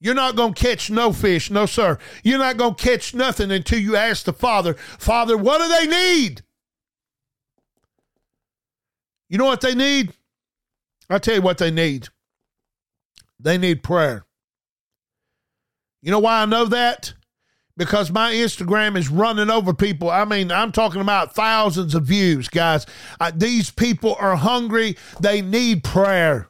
You're 0.00 0.14
not 0.14 0.36
going 0.36 0.52
to 0.52 0.62
catch 0.62 0.90
no 0.90 1.14
fish. 1.14 1.50
No, 1.50 1.64
sir. 1.64 1.96
You're 2.22 2.38
not 2.38 2.58
going 2.58 2.74
to 2.74 2.82
catch 2.82 3.14
nothing 3.14 3.50
until 3.50 3.78
you 3.78 3.96
ask 3.96 4.26
the 4.26 4.34
Father, 4.34 4.74
Father, 4.74 5.34
what 5.34 5.62
do 5.62 5.68
they 5.68 5.86
need? 5.86 6.42
You 9.30 9.38
know 9.38 9.46
what 9.46 9.62
they 9.62 9.74
need? 9.74 10.12
I'll 11.08 11.20
tell 11.20 11.36
you 11.36 11.42
what 11.42 11.56
they 11.56 11.70
need. 11.70 12.08
They 13.40 13.56
need 13.56 13.82
prayer. 13.82 14.26
You 16.02 16.10
know 16.10 16.18
why 16.18 16.42
I 16.42 16.46
know 16.46 16.66
that? 16.66 17.14
Because 17.76 18.10
my 18.10 18.32
Instagram 18.32 18.96
is 18.96 19.08
running 19.08 19.50
over 19.50 19.74
people. 19.74 20.10
I 20.10 20.24
mean, 20.24 20.52
I'm 20.52 20.72
talking 20.72 21.00
about 21.00 21.34
thousands 21.34 21.94
of 21.94 22.04
views, 22.04 22.48
guys. 22.48 22.86
Uh, 23.20 23.32
these 23.34 23.70
people 23.70 24.16
are 24.18 24.36
hungry, 24.36 24.96
they 25.20 25.42
need 25.42 25.84
prayer. 25.84 26.48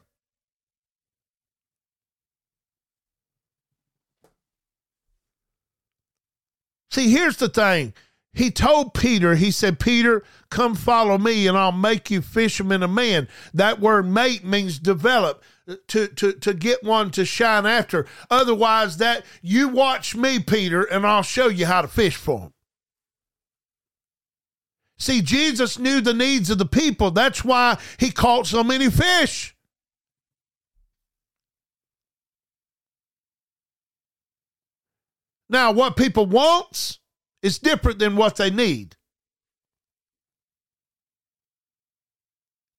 See, 6.91 7.11
here's 7.11 7.37
the 7.37 7.49
thing. 7.49 7.93
He 8.31 8.51
told 8.51 8.93
Peter, 8.93 9.35
he 9.35 9.51
said, 9.51 9.79
Peter, 9.79 10.23
come 10.49 10.75
follow 10.75 11.17
me 11.17 11.47
and 11.47 11.57
I'll 11.57 11.71
make 11.71 12.11
you 12.11 12.21
fisherman 12.21 12.83
of 12.83 12.89
men. 12.89 13.27
That 13.53 13.79
word 13.79 14.07
mate 14.07 14.45
means 14.45 14.79
develop 14.79 15.43
to, 15.87 16.07
to, 16.07 16.33
to 16.33 16.53
get 16.53 16.83
one 16.83 17.11
to 17.11 17.25
shine 17.25 17.65
after. 17.65 18.05
Otherwise, 18.29 18.97
that 18.97 19.25
you 19.41 19.67
watch 19.67 20.15
me, 20.15 20.39
Peter, 20.39 20.83
and 20.83 21.05
I'll 21.05 21.23
show 21.23 21.47
you 21.47 21.65
how 21.65 21.81
to 21.81 21.87
fish 21.87 22.15
for 22.15 22.39
them. 22.39 22.53
See, 24.97 25.21
Jesus 25.21 25.77
knew 25.77 25.99
the 25.99 26.13
needs 26.13 26.49
of 26.49 26.57
the 26.57 26.65
people. 26.65 27.11
That's 27.11 27.43
why 27.43 27.77
he 27.99 28.11
caught 28.11 28.47
so 28.47 28.63
many 28.63 28.89
fish. 28.89 29.55
Now, 35.49 35.71
what 35.71 35.97
people 35.97 36.25
wants 36.25 36.99
is 37.41 37.59
different 37.59 37.99
than 37.99 38.15
what 38.15 38.37
they 38.37 38.49
need. 38.49 38.95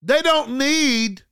They 0.02 0.22
don't 0.22 0.56
need 0.56 1.25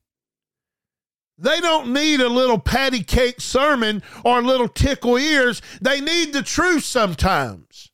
they 1.36 1.60
don't 1.60 1.92
need 1.92 2.20
a 2.20 2.28
little 2.28 2.58
patty 2.58 3.02
cake 3.02 3.40
sermon 3.40 4.02
or 4.24 4.38
a 4.38 4.42
little 4.42 4.68
tickle 4.68 5.18
ears. 5.18 5.60
They 5.80 6.00
need 6.00 6.32
the 6.32 6.42
truth 6.42 6.84
sometimes. 6.84 7.90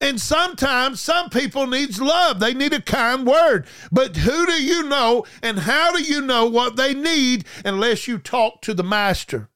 And 0.00 0.20
sometimes 0.20 1.00
some 1.00 1.30
people 1.30 1.68
needs 1.68 2.00
love. 2.00 2.40
They 2.40 2.54
need 2.54 2.72
a 2.72 2.82
kind 2.82 3.24
word. 3.24 3.68
But 3.92 4.16
who 4.16 4.46
do 4.46 4.60
you 4.60 4.82
know 4.82 5.24
and 5.42 5.60
how 5.60 5.92
do 5.92 6.02
you 6.02 6.20
know 6.20 6.46
what 6.46 6.74
they 6.74 6.92
need 6.92 7.44
unless 7.64 8.08
you 8.08 8.18
talk 8.18 8.62
to 8.62 8.74
the 8.74 8.82
master? 8.82 9.48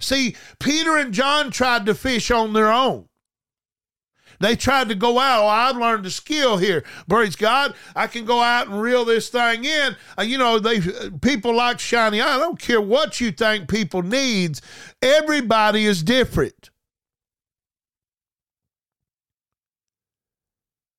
See, 0.00 0.34
Peter 0.58 0.96
and 0.96 1.14
John 1.14 1.52
tried 1.52 1.86
to 1.86 1.94
fish 1.94 2.30
on 2.32 2.54
their 2.54 2.72
own. 2.72 3.08
They 4.42 4.56
tried 4.56 4.88
to 4.88 4.96
go 4.96 5.20
out. 5.20 5.44
Oh, 5.44 5.46
I've 5.46 5.76
learned 5.76 6.04
a 6.04 6.10
skill 6.10 6.56
here. 6.56 6.82
Praise 7.08 7.36
God. 7.36 7.76
I 7.94 8.08
can 8.08 8.24
go 8.24 8.40
out 8.40 8.66
and 8.66 8.82
reel 8.82 9.04
this 9.04 9.28
thing 9.28 9.64
in. 9.64 9.94
Uh, 10.18 10.22
you 10.22 10.36
know, 10.36 10.58
they 10.58 10.80
people 11.20 11.54
like 11.54 11.78
shiny. 11.78 12.20
I 12.20 12.38
don't 12.38 12.58
care 12.58 12.80
what 12.80 13.20
you 13.20 13.30
think 13.30 13.68
people 13.68 14.02
needs. 14.02 14.60
Everybody 15.00 15.84
is 15.84 16.02
different. 16.02 16.70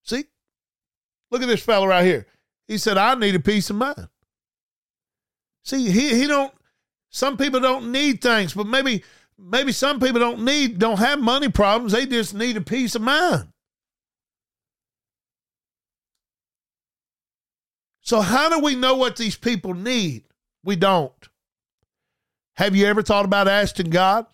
See? 0.04 0.24
Look 1.30 1.42
at 1.42 1.50
this 1.50 1.64
fella 1.64 1.86
right 1.86 2.06
here. 2.06 2.28
He 2.66 2.78
said, 2.78 2.98
I 2.98 3.14
need 3.16 3.36
a 3.36 3.42
peace 3.42 3.70
of 3.70 3.76
mind. 3.76 4.08
See, 5.66 5.90
he, 5.92 6.16
he 6.16 6.28
don't, 6.28 6.54
some 7.10 7.36
people 7.36 7.60
don't 7.60 7.92
need 7.92 8.22
things, 8.22 8.54
but 8.54 8.68
maybe 8.68 9.04
maybe 9.38 9.72
some 9.72 10.00
people 10.00 10.20
don't 10.20 10.44
need 10.44 10.80
don't 10.80 11.00
have 11.00 11.20
money 11.20 11.50
problems 11.50 11.94
they 11.94 12.06
just 12.06 12.34
need 12.34 12.58
a 12.58 12.62
peace 12.62 12.96
of 12.96 13.02
mind 13.02 13.48
so 18.02 18.22
how 18.22 18.50
do 18.50 18.60
we 18.60 18.76
know 18.76 18.96
what 18.96 19.16
these 19.16 19.36
people 19.36 19.74
need 19.74 20.24
We 20.64 20.76
don't. 20.78 21.12
Have 22.56 22.76
you 22.76 22.86
ever 22.86 23.02
thought 23.02 23.26
about 23.26 23.48
asking 23.48 23.90
God? 23.90 24.26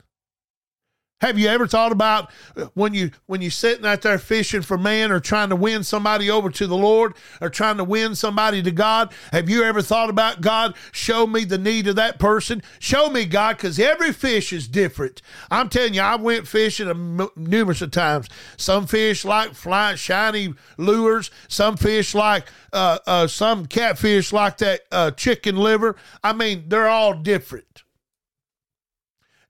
Have 1.21 1.37
you 1.37 1.49
ever 1.49 1.67
thought 1.67 1.91
about 1.91 2.31
uh, 2.55 2.67
when 2.75 2.93
you 2.93 3.11
when 3.25 3.41
you're 3.41 3.51
sitting 3.51 3.85
out 3.85 4.01
there 4.03 4.17
fishing 4.17 4.61
for 4.61 4.77
man 4.77 5.11
or 5.11 5.19
trying 5.19 5.49
to 5.49 5.55
win 5.55 5.83
somebody 5.83 6.29
over 6.29 6.49
to 6.49 6.65
the 6.65 6.77
Lord 6.77 7.13
or 7.41 7.49
trying 7.49 7.75
to 7.77 7.83
win 7.83 8.15
somebody 8.15 8.63
to 8.63 8.71
God? 8.71 9.11
Have 9.33 9.49
you 9.49 9.63
ever 9.63 9.81
thought 9.81 10.09
about 10.09 10.39
God? 10.39 10.75
Show 10.93 11.27
me 11.27 11.43
the 11.43 11.57
need 11.57 11.87
of 11.87 11.97
that 11.97 12.19
person. 12.19 12.63
Show 12.79 13.09
me 13.09 13.25
God, 13.25 13.57
because 13.57 13.77
every 13.79 14.13
fish 14.13 14.53
is 14.53 14.67
different. 14.67 15.21
I'm 15.51 15.67
telling 15.67 15.93
you, 15.93 16.01
I 16.01 16.15
went 16.15 16.47
fishing 16.47 17.29
numerous 17.35 17.81
of 17.81 17.91
times. 17.91 18.29
Some 18.55 18.87
fish 18.87 19.25
like 19.25 19.53
flying 19.53 19.97
shiny 19.97 20.53
lures. 20.77 21.31
Some 21.49 21.75
fish 21.75 22.15
like 22.15 22.47
uh, 22.71 22.99
uh, 23.05 23.27
some 23.27 23.65
catfish 23.65 24.31
like 24.31 24.57
that 24.59 24.81
uh, 24.89 25.11
chicken 25.11 25.57
liver. 25.57 25.97
I 26.23 26.31
mean, 26.31 26.63
they're 26.69 26.87
all 26.87 27.13
different. 27.13 27.83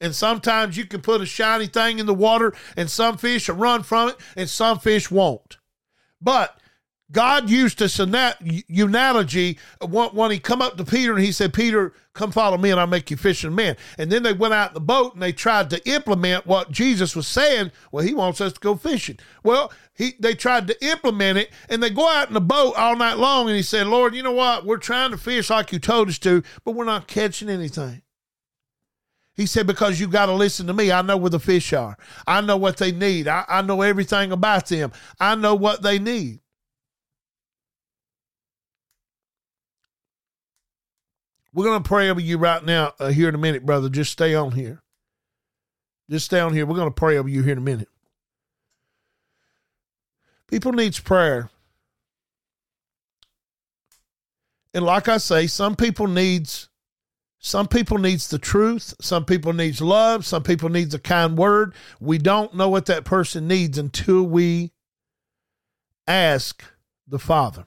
And 0.01 0.15
sometimes 0.15 0.77
you 0.77 0.86
can 0.86 1.01
put 1.01 1.22
a 1.22 1.25
shiny 1.25 1.68
thing 1.68 2.00
in 2.00 2.06
the 2.06 2.13
water 2.13 2.53
and 2.77 2.89
some 2.89 3.18
fish 3.18 3.50
will 3.50 3.56
run 3.56 3.84
from 3.84 4.10
it 4.10 4.15
and 4.36 4.50
some 4.50 4.79
fish 4.79 5.12
won't. 5.12 5.58
But 6.22 6.60
God 7.12 7.50
used 7.50 7.79
this 7.79 7.98
analogy 8.00 9.58
uh, 9.82 9.88
when 9.88 10.32
he 10.32 10.38
come 10.38 10.62
up 10.62 10.77
to 10.77 10.86
Peter 10.86 11.13
and 11.15 11.24
he 11.24 11.32
said, 11.32 11.53
Peter, 11.53 11.94
come 12.13 12.32
follow 12.32 12.58
me 12.58 12.70
and 12.70 12.79
I'll 12.79 12.86
make 12.86 13.10
you 13.10 13.18
fishing 13.18 13.56
men. 13.56 13.77
And 13.98 14.12
then 14.12 14.22
they 14.22 14.34
went 14.34 14.53
out 14.53 14.70
in 14.70 14.74
the 14.75 14.79
boat 14.79 15.13
and 15.13 15.24
they 15.24 15.32
tried 15.32 15.72
to 15.72 15.89
implement 15.89 16.46
what 16.46 16.72
Jesus 16.72 17.15
was 17.15 17.25
saying. 17.25 17.72
Well, 17.91 18.06
he 18.06 18.13
wants 18.13 18.41
us 18.41 18.53
to 18.53 18.60
go 18.60 18.75
fishing. 18.75 19.18
Well, 19.44 19.72
he, 19.96 20.13
they 20.20 20.36
tried 20.36 20.68
to 20.68 20.86
implement 20.86 21.39
it 21.39 21.50
and 21.68 21.82
they 21.82 21.89
go 21.89 22.08
out 22.08 22.27
in 22.27 22.36
the 22.36 22.41
boat 22.41 22.75
all 22.75 22.96
night 22.96 23.18
long 23.18 23.48
and 23.48 23.56
he 23.56 23.63
said, 23.63 23.88
Lord, 23.88 24.13
you 24.13 24.22
know 24.22 24.32
what? 24.32 24.65
We're 24.65 24.77
trying 24.77 25.10
to 25.12 25.18
fish 25.18 25.50
like 25.50 25.72
you 25.72 25.79
told 25.79 26.10
us 26.10 26.20
to, 26.20 26.44
but 26.63 26.74
we're 26.74 26.86
not 26.86 27.08
catching 27.08 27.50
anything. 27.50 28.03
He 29.39 29.46
said, 29.46 29.65
Because 29.67 30.01
you 30.01 30.10
got 30.10 30.25
to 30.25 30.34
listen 30.34 30.67
to 30.67 30.74
me. 30.74 30.91
I 30.91 31.01
know 31.01 31.15
where 31.15 31.29
the 31.29 31.39
fish 31.39 31.72
are. 31.72 31.98
I 32.27 32.41
know 32.41 32.58
what 32.58 32.75
they 32.75 32.91
need. 32.91 33.29
I, 33.29 33.46
I 33.48 33.62
know 33.62 33.81
everything 33.81 34.34
about 34.34 34.67
them. 34.67 34.91
I 35.17 35.36
know 35.36 35.55
what 35.55 35.81
they 35.81 35.98
need. 35.98 36.41
We're 41.53 41.63
going 41.63 41.81
to 41.81 41.88
pray 41.88 42.10
over 42.10 42.19
you 42.19 42.38
right 42.38 42.62
now, 42.65 42.91
uh, 43.00 43.12
here 43.12 43.29
in 43.29 43.36
a 43.36 43.38
minute, 43.38 43.65
brother. 43.65 43.88
Just 43.88 44.12
stay 44.12 44.36
on 44.36 44.51
here. 44.51 44.81
Just 46.10 46.25
stay 46.25 46.41
on 46.41 46.53
here. 46.53 46.65
We're 46.65 46.75
going 46.75 46.89
to 46.89 46.93
pray 46.93 47.17
over 47.17 47.29
you 47.29 47.41
here 47.41 47.53
in 47.53 47.60
a 47.60 47.62
minute. 47.62 47.88
People 50.48 50.74
needs 50.74 51.00
prayer. 51.00 51.50
And 54.74 54.84
like 54.84 55.08
I 55.08 55.17
say, 55.17 55.48
some 55.48 55.77
people 55.77 56.08
needs 56.08 56.69
some 57.39 57.67
people 57.67 57.98
needs 57.98 58.27
the 58.27 58.38
truth. 58.38 58.93
Some 59.00 59.24
people 59.24 59.53
needs 59.53 59.81
love. 59.81 60.25
Some 60.25 60.43
people 60.43 60.67
needs 60.69 60.93
a 60.93 61.00
kind 61.00 61.38
word. 61.38 61.74
We 62.01 62.17
don't 62.17 62.53
know 62.53 62.67
what 62.67 62.86
that 62.88 63.05
person 63.05 63.48
needs 63.48 63.77
until 63.77 64.24
we 64.24 64.72
ask 66.05 66.63
the 67.08 67.19
Father. 67.19 67.65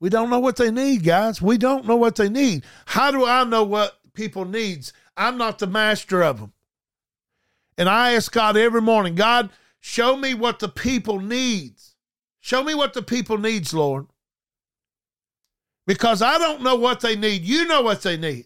We 0.00 0.08
don't 0.08 0.30
know 0.30 0.38
what 0.38 0.56
they 0.56 0.70
need, 0.70 1.04
guys. 1.04 1.42
We 1.42 1.58
don't 1.58 1.86
know 1.86 1.96
what 1.96 2.16
they 2.16 2.30
need. 2.30 2.64
How 2.86 3.10
do 3.10 3.26
I 3.26 3.44
know 3.44 3.64
what 3.64 3.98
people 4.14 4.46
needs? 4.46 4.92
I'm 5.16 5.36
not 5.36 5.58
the 5.58 5.66
master 5.66 6.22
of 6.22 6.40
them. 6.40 6.52
And 7.76 7.88
I 7.88 8.14
ask 8.14 8.32
God 8.32 8.56
every 8.56 8.80
morning, 8.80 9.14
God, 9.14 9.50
show 9.80 10.16
me 10.16 10.32
what 10.32 10.58
the 10.58 10.68
people 10.68 11.20
needs. 11.20 11.96
Show 12.40 12.64
me 12.64 12.74
what 12.74 12.94
the 12.94 13.02
people 13.02 13.36
needs, 13.36 13.74
Lord 13.74 14.06
because 15.88 16.20
I 16.20 16.36
don't 16.36 16.62
know 16.62 16.76
what 16.76 17.00
they 17.00 17.16
need. 17.16 17.42
You 17.42 17.66
know 17.66 17.80
what 17.80 18.02
they 18.02 18.18
need. 18.18 18.44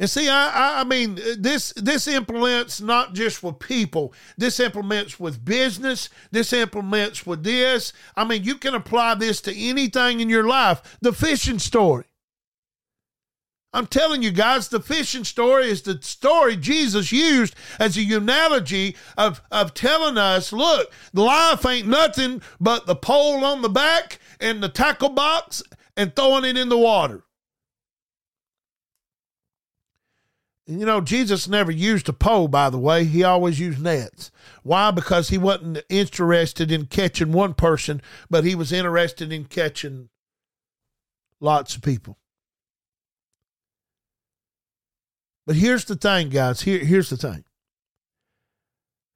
And 0.00 0.10
see, 0.10 0.28
I, 0.28 0.80
I 0.80 0.84
mean, 0.84 1.20
this 1.38 1.72
this 1.76 2.08
implements 2.08 2.80
not 2.80 3.14
just 3.14 3.44
with 3.44 3.60
people. 3.60 4.12
This 4.36 4.58
implements 4.58 5.20
with 5.20 5.44
business. 5.44 6.08
This 6.32 6.52
implements 6.52 7.24
with 7.24 7.44
this. 7.44 7.92
I 8.16 8.24
mean, 8.24 8.42
you 8.42 8.56
can 8.56 8.74
apply 8.74 9.14
this 9.14 9.40
to 9.42 9.56
anything 9.56 10.18
in 10.18 10.28
your 10.28 10.48
life. 10.48 10.98
The 11.00 11.12
fishing 11.12 11.60
story. 11.60 12.04
I'm 13.74 13.86
telling 13.86 14.22
you 14.22 14.30
guys, 14.30 14.68
the 14.68 14.80
fishing 14.80 15.24
story 15.24 15.70
is 15.70 15.82
the 15.82 16.00
story 16.02 16.56
Jesus 16.56 17.10
used 17.10 17.54
as 17.78 17.96
a 17.96 18.12
analogy 18.12 18.96
of, 19.16 19.40
of 19.50 19.72
telling 19.72 20.18
us, 20.18 20.52
look, 20.52 20.92
life 21.14 21.64
ain't 21.64 21.88
nothing 21.88 22.42
but 22.60 22.86
the 22.86 22.94
pole 22.94 23.44
on 23.44 23.62
the 23.62 23.70
back 23.70 24.18
and 24.40 24.62
the 24.62 24.68
tackle 24.68 25.08
box 25.08 25.62
and 25.96 26.14
throwing 26.14 26.44
it 26.44 26.58
in 26.58 26.68
the 26.68 26.76
water. 26.76 27.24
And 30.68 30.78
you 30.78 30.86
know, 30.86 31.00
Jesus 31.00 31.48
never 31.48 31.72
used 31.72 32.08
a 32.08 32.12
pole, 32.12 32.48
by 32.48 32.70
the 32.70 32.78
way. 32.78 33.04
He 33.04 33.24
always 33.24 33.58
used 33.58 33.82
nets. 33.82 34.30
Why? 34.62 34.90
Because 34.90 35.30
he 35.30 35.38
wasn't 35.38 35.82
interested 35.88 36.70
in 36.70 36.86
catching 36.86 37.32
one 37.32 37.54
person, 37.54 38.02
but 38.30 38.44
he 38.44 38.54
was 38.54 38.70
interested 38.70 39.32
in 39.32 39.46
catching 39.46 40.10
lots 41.40 41.74
of 41.74 41.82
people. 41.82 42.18
But 45.46 45.56
here's 45.56 45.84
the 45.84 45.96
thing, 45.96 46.28
guys. 46.28 46.62
Here, 46.62 46.78
here's 46.78 47.10
the 47.10 47.16
thing. 47.16 47.44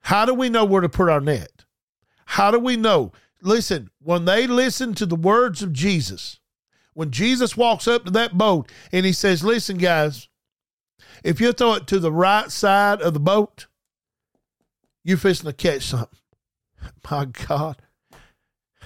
How 0.00 0.24
do 0.24 0.34
we 0.34 0.48
know 0.48 0.64
where 0.64 0.80
to 0.80 0.88
put 0.88 1.08
our 1.08 1.20
net? 1.20 1.64
How 2.26 2.50
do 2.50 2.58
we 2.58 2.76
know? 2.76 3.12
Listen, 3.42 3.90
when 4.02 4.24
they 4.24 4.46
listen 4.46 4.94
to 4.94 5.06
the 5.06 5.16
words 5.16 5.62
of 5.62 5.72
Jesus, 5.72 6.40
when 6.94 7.10
Jesus 7.10 7.56
walks 7.56 7.86
up 7.86 8.04
to 8.04 8.10
that 8.12 8.36
boat 8.36 8.70
and 8.92 9.06
he 9.06 9.12
says, 9.12 9.44
Listen, 9.44 9.78
guys, 9.78 10.28
if 11.22 11.40
you 11.40 11.52
throw 11.52 11.74
it 11.74 11.86
to 11.88 11.98
the 11.98 12.12
right 12.12 12.50
side 12.50 13.00
of 13.02 13.14
the 13.14 13.20
boat, 13.20 13.66
you're 15.04 15.16
fishing 15.16 15.46
to 15.46 15.52
catch 15.52 15.82
something. 15.82 16.18
My 17.10 17.26
God. 17.26 17.76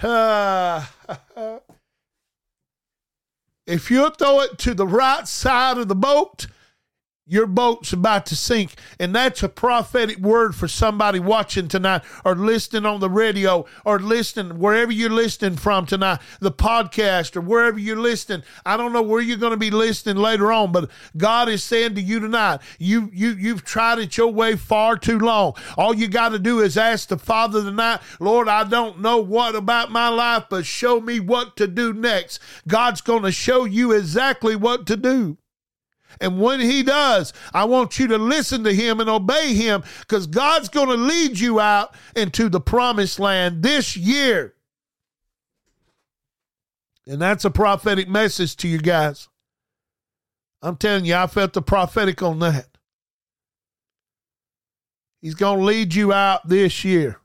If 3.71 3.89
you 3.89 4.11
throw 4.11 4.41
it 4.41 4.59
to 4.59 4.75
the 4.75 4.87
right 4.87 5.29
side 5.29 5.79
of 5.79 5.87
the 5.87 5.95
boat, 5.95 6.49
your 7.31 7.47
boat's 7.47 7.93
about 7.93 8.27
to 8.27 8.35
sink. 8.35 8.75
And 8.99 9.15
that's 9.15 9.43
a 9.45 9.49
prophetic 9.49 10.19
word 10.19 10.57
for 10.57 10.67
somebody 10.67 11.21
watching 11.21 11.69
tonight 11.69 12.03
or 12.25 12.35
listening 12.35 12.85
on 12.85 12.99
the 12.99 13.09
radio 13.09 13.67
or 13.85 14.01
listening 14.01 14.59
wherever 14.59 14.91
you're 14.91 15.11
listening 15.11 15.57
from 15.57 15.87
tonight, 15.87 16.19
the 16.41 16.51
podcast 16.51 17.37
or 17.37 17.41
wherever 17.41 17.79
you're 17.79 17.97
listening. 17.97 18.43
I 18.67 18.77
don't 18.77 18.93
know 18.93 19.03
where 19.03 19.21
you're 19.21 19.37
going 19.37 19.53
to 19.53 19.57
be 19.57 19.71
listening 19.71 20.17
later 20.17 20.51
on, 20.51 20.73
but 20.73 20.91
God 21.17 21.49
is 21.49 21.63
saying 21.63 21.95
to 21.95 22.01
you 22.01 22.19
tonight, 22.19 22.63
you 22.81 23.11
you 23.13 23.31
you've 23.31 23.65
tried 23.65 24.01
it 24.01 24.17
your 24.17 24.33
way 24.33 24.57
far 24.57 24.97
too 24.97 25.21
long. 25.21 25.55
All 25.79 25.95
you 25.95 26.09
got 26.09 26.31
to 26.31 26.39
do 26.41 26.59
is 26.59 26.77
ask 26.77 27.09
the 27.09 27.19
Father 27.19 27.63
tonight, 27.63 28.01
Lord, 28.19 28.49
I 28.49 28.65
don't 28.65 29.01
know 29.01 29.19
what 29.19 29.55
about 29.55 29.93
my 29.93 30.09
life, 30.09 30.47
but 30.51 30.67
show 30.67 31.01
me 31.01 31.21
what 31.21 31.57
to 31.59 31.69
do 31.69 31.93
next. 31.93 32.41
God's 32.67 33.01
going 33.01 33.23
to 33.23 33.31
show 33.31 33.65
you 33.65 33.93
exactly 33.93 34.57
what 34.57 34.85
to 34.89 34.97
do. 34.97 35.39
And 36.21 36.39
when 36.39 36.61
he 36.61 36.83
does, 36.83 37.33
I 37.55 37.65
want 37.65 37.99
you 37.99 38.07
to 38.09 38.19
listen 38.19 38.63
to 38.65 38.75
him 38.75 39.01
and 39.01 39.09
obey 39.09 39.55
him 39.55 39.83
because 40.01 40.27
God's 40.27 40.69
going 40.69 40.89
to 40.89 40.95
lead 40.95 41.39
you 41.39 41.61
out 41.61 41.95
into 42.15 42.49
the 42.49 42.61
promised 42.61 43.19
land 43.19 43.63
this 43.63 43.97
year. 43.97 44.55
And 47.07 47.21
that's 47.21 47.45
a 47.45 47.51
prophetic 47.51 48.09
message 48.09 48.55
to 48.57 48.69
you 48.69 48.79
guys. 48.79 49.29
I'm 50.63 50.77
telling 50.77 51.07
you, 51.07 51.15
I 51.15 51.27
felt 51.27 51.55
the 51.55 51.63
prophetic 51.63 52.23
on 52.23 52.39
that. 52.41 52.69
He's 55.23 55.35
going 55.35 55.59
to 55.59 55.65
lead 55.65 55.95
you 55.95 56.13
out 56.13 56.47
this 56.49 56.85
year. 56.85 57.19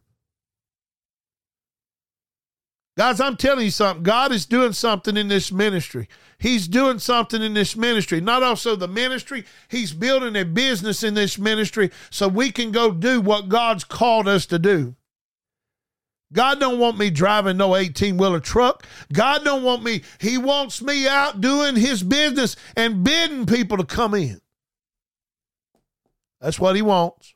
Guys, 2.97 3.19
I'm 3.19 3.35
telling 3.35 3.65
you 3.65 3.71
something. 3.71 4.03
God 4.03 4.31
is 4.31 4.45
doing 4.45 4.71
something 4.71 5.17
in 5.17 5.27
this 5.27 5.51
ministry. 5.51 6.07
He's 6.45 6.67
doing 6.67 6.99
something 6.99 7.41
in 7.41 7.55
this 7.55 7.75
ministry. 7.75 8.21
Not 8.21 8.43
also 8.43 8.75
the 8.75 8.87
ministry, 8.87 9.45
He's 9.67 9.93
building 9.93 10.35
a 10.35 10.45
business 10.45 11.01
in 11.01 11.15
this 11.15 11.39
ministry 11.39 11.89
so 12.11 12.27
we 12.27 12.51
can 12.51 12.71
go 12.71 12.91
do 12.91 13.19
what 13.19 13.49
God's 13.49 13.83
called 13.83 14.27
us 14.27 14.45
to 14.45 14.59
do. 14.59 14.93
God 16.31 16.59
don't 16.59 16.77
want 16.77 16.99
me 16.99 17.09
driving 17.09 17.57
no 17.57 17.75
18 17.75 18.17
wheeler 18.17 18.39
truck. 18.39 18.85
God 19.11 19.43
don't 19.43 19.63
want 19.63 19.81
me, 19.81 20.03
He 20.19 20.37
wants 20.37 20.83
me 20.83 21.07
out 21.07 21.41
doing 21.41 21.75
His 21.75 22.03
business 22.03 22.55
and 22.77 23.03
bidding 23.03 23.47
people 23.47 23.77
to 23.77 23.83
come 23.83 24.13
in. 24.13 24.39
That's 26.39 26.59
what 26.59 26.75
He 26.75 26.83
wants. 26.83 27.34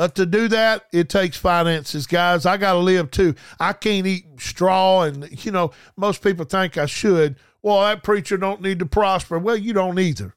But 0.00 0.14
to 0.14 0.24
do 0.24 0.48
that, 0.48 0.86
it 0.94 1.10
takes 1.10 1.36
finances, 1.36 2.06
guys. 2.06 2.46
I 2.46 2.56
got 2.56 2.72
to 2.72 2.78
live 2.78 3.10
too. 3.10 3.34
I 3.58 3.74
can't 3.74 4.06
eat 4.06 4.24
straw, 4.38 5.02
and 5.02 5.44
you 5.44 5.52
know 5.52 5.72
most 5.94 6.22
people 6.22 6.46
think 6.46 6.78
I 6.78 6.86
should. 6.86 7.36
Well, 7.60 7.82
that 7.82 8.02
preacher 8.02 8.38
don't 8.38 8.62
need 8.62 8.78
to 8.78 8.86
prosper. 8.86 9.38
Well, 9.38 9.58
you 9.58 9.74
don't 9.74 9.98
either. 9.98 10.34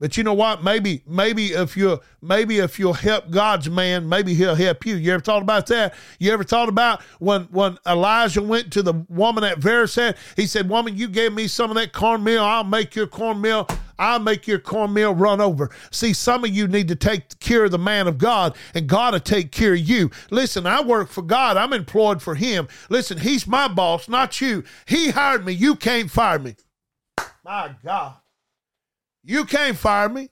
But 0.00 0.16
you 0.16 0.24
know 0.24 0.34
what? 0.34 0.64
Maybe, 0.64 1.02
maybe 1.06 1.52
if 1.52 1.76
you 1.76 2.00
maybe 2.20 2.58
if 2.58 2.80
you'll 2.80 2.94
help 2.94 3.30
God's 3.30 3.70
man, 3.70 4.08
maybe 4.08 4.34
he'll 4.34 4.56
help 4.56 4.84
you. 4.84 4.96
You 4.96 5.12
ever 5.12 5.22
thought 5.22 5.42
about 5.42 5.68
that? 5.68 5.94
You 6.18 6.32
ever 6.32 6.42
thought 6.42 6.68
about 6.68 7.00
when 7.20 7.42
when 7.52 7.78
Elijah 7.86 8.42
went 8.42 8.72
to 8.72 8.82
the 8.82 8.94
woman 9.08 9.44
at 9.44 9.62
Zarephath? 9.62 10.16
He 10.34 10.46
said, 10.46 10.68
"Woman, 10.68 10.96
you 10.96 11.06
gave 11.06 11.32
me 11.32 11.46
some 11.46 11.70
of 11.70 11.76
that 11.76 11.92
cornmeal. 11.92 12.42
I'll 12.42 12.64
make 12.64 12.96
your 12.96 13.06
cornmeal. 13.06 13.68
I'll 13.98 14.18
make 14.18 14.46
your 14.46 14.58
cornmeal 14.58 15.14
run 15.14 15.40
over." 15.40 15.70
See, 15.90 16.12
some 16.12 16.44
of 16.44 16.50
you 16.50 16.68
need 16.68 16.88
to 16.88 16.96
take 16.96 17.38
care 17.40 17.64
of 17.64 17.70
the 17.70 17.78
man 17.78 18.06
of 18.06 18.18
God, 18.18 18.56
and 18.74 18.86
God 18.86 19.12
will 19.12 19.20
take 19.20 19.52
care 19.52 19.74
of 19.74 19.80
you. 19.80 20.10
Listen, 20.30 20.66
I 20.66 20.80
work 20.80 21.08
for 21.08 21.22
God. 21.22 21.56
I'm 21.56 21.72
employed 21.72 22.22
for 22.22 22.34
Him. 22.34 22.68
Listen, 22.88 23.18
He's 23.18 23.46
my 23.46 23.68
boss, 23.68 24.08
not 24.08 24.40
you. 24.40 24.64
He 24.86 25.10
hired 25.10 25.44
me. 25.44 25.52
You 25.52 25.76
can't 25.76 26.10
fire 26.10 26.38
me. 26.38 26.56
My 27.44 27.74
God. 27.82 28.14
You 29.24 29.44
can't 29.44 29.76
fire 29.76 30.08
me. 30.08 30.30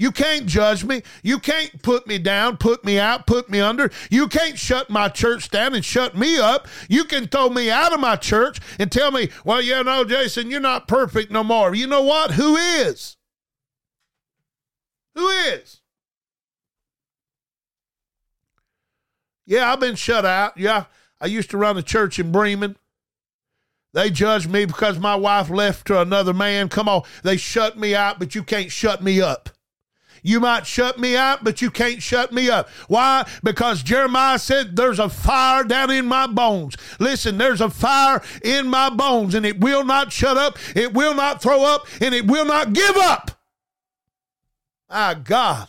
You 0.00 0.10
can't 0.12 0.46
judge 0.46 0.82
me. 0.82 1.02
You 1.22 1.38
can't 1.38 1.82
put 1.82 2.06
me 2.06 2.16
down, 2.16 2.56
put 2.56 2.86
me 2.86 2.98
out, 2.98 3.26
put 3.26 3.50
me 3.50 3.60
under. 3.60 3.90
You 4.10 4.28
can't 4.28 4.58
shut 4.58 4.88
my 4.88 5.10
church 5.10 5.50
down 5.50 5.74
and 5.74 5.84
shut 5.84 6.16
me 6.16 6.38
up. 6.38 6.66
You 6.88 7.04
can 7.04 7.28
throw 7.28 7.50
me 7.50 7.70
out 7.70 7.92
of 7.92 8.00
my 8.00 8.16
church 8.16 8.60
and 8.78 8.90
tell 8.90 9.10
me, 9.10 9.28
well, 9.44 9.60
yeah, 9.60 9.82
no, 9.82 10.04
Jason, 10.04 10.50
you're 10.50 10.58
not 10.58 10.88
perfect 10.88 11.30
no 11.30 11.44
more. 11.44 11.74
You 11.74 11.86
know 11.86 12.00
what? 12.00 12.30
Who 12.30 12.56
is? 12.56 13.18
Who 15.16 15.28
is? 15.28 15.82
Yeah, 19.44 19.70
I've 19.70 19.80
been 19.80 19.96
shut 19.96 20.24
out. 20.24 20.56
Yeah, 20.56 20.86
I 21.20 21.26
used 21.26 21.50
to 21.50 21.58
run 21.58 21.76
a 21.76 21.82
church 21.82 22.18
in 22.18 22.32
Bremen. 22.32 22.76
They 23.92 24.08
judged 24.08 24.48
me 24.50 24.64
because 24.64 24.98
my 24.98 25.14
wife 25.14 25.50
left 25.50 25.88
to 25.88 26.00
another 26.00 26.32
man. 26.32 26.70
Come 26.70 26.88
on, 26.88 27.02
they 27.22 27.36
shut 27.36 27.76
me 27.76 27.94
out, 27.94 28.18
but 28.18 28.34
you 28.34 28.42
can't 28.42 28.72
shut 28.72 29.02
me 29.02 29.20
up. 29.20 29.50
You 30.22 30.40
might 30.40 30.66
shut 30.66 30.98
me 30.98 31.16
out, 31.16 31.44
but 31.44 31.62
you 31.62 31.70
can't 31.70 32.02
shut 32.02 32.32
me 32.32 32.50
up. 32.50 32.68
Why? 32.88 33.26
Because 33.42 33.82
Jeremiah 33.82 34.38
said, 34.38 34.76
There's 34.76 34.98
a 34.98 35.08
fire 35.08 35.64
down 35.64 35.90
in 35.90 36.06
my 36.06 36.26
bones. 36.26 36.76
Listen, 36.98 37.38
there's 37.38 37.60
a 37.60 37.70
fire 37.70 38.22
in 38.42 38.68
my 38.68 38.90
bones, 38.90 39.34
and 39.34 39.46
it 39.46 39.60
will 39.60 39.84
not 39.84 40.12
shut 40.12 40.36
up, 40.36 40.58
it 40.76 40.92
will 40.92 41.14
not 41.14 41.42
throw 41.42 41.64
up, 41.64 41.86
and 42.00 42.14
it 42.14 42.26
will 42.26 42.44
not 42.44 42.72
give 42.72 42.96
up. 42.96 43.30
My 44.88 45.14
God. 45.14 45.68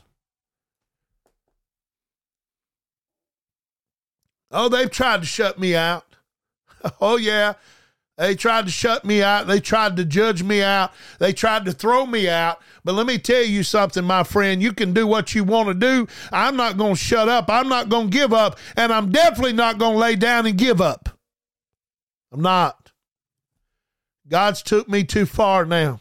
Oh, 4.51 4.67
they've 4.67 4.91
tried 4.91 5.21
to 5.21 5.25
shut 5.25 5.59
me 5.59 5.75
out. 5.75 6.05
Oh, 6.99 7.17
yeah. 7.17 7.53
They 8.17 8.35
tried 8.35 8.65
to 8.65 8.71
shut 8.71 9.03
me 9.03 9.23
out. 9.23 9.47
They 9.47 9.59
tried 9.59 9.95
to 9.97 10.05
judge 10.05 10.43
me 10.43 10.61
out. 10.61 10.91
They 11.19 11.33
tried 11.33 11.65
to 11.65 11.71
throw 11.71 12.05
me 12.05 12.29
out. 12.29 12.61
But 12.83 12.93
let 12.93 13.07
me 13.07 13.17
tell 13.17 13.43
you 13.43 13.63
something, 13.63 14.03
my 14.03 14.23
friend. 14.23 14.61
You 14.61 14.73
can 14.73 14.93
do 14.93 15.07
what 15.07 15.33
you 15.33 15.43
want 15.43 15.69
to 15.69 15.73
do. 15.73 16.07
I'm 16.31 16.55
not 16.55 16.77
going 16.77 16.93
to 16.93 16.99
shut 16.99 17.29
up. 17.29 17.49
I'm 17.49 17.69
not 17.69 17.89
going 17.89 18.11
to 18.11 18.17
give 18.17 18.33
up. 18.33 18.59
And 18.75 18.91
I'm 18.91 19.11
definitely 19.11 19.53
not 19.53 19.79
going 19.79 19.93
to 19.93 19.99
lay 19.99 20.15
down 20.15 20.45
and 20.45 20.57
give 20.57 20.81
up. 20.81 21.09
I'm 22.31 22.41
not. 22.41 22.91
God's 24.27 24.61
took 24.61 24.87
me 24.87 25.03
too 25.03 25.25
far 25.25 25.65
now. 25.65 25.99